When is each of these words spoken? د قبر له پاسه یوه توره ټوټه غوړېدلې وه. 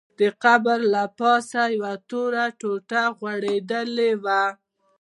د 0.19 0.21
قبر 0.43 0.79
له 0.93 1.03
پاسه 1.19 1.61
یوه 1.75 1.93
توره 2.09 2.45
ټوټه 2.59 3.03
غوړېدلې 3.17 4.11
وه. 4.23 4.43